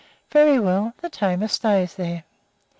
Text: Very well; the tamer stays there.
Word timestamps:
Very 0.31 0.57
well; 0.59 0.95
the 0.99 1.11
tamer 1.11 1.47
stays 1.47 1.93
there. 1.93 2.23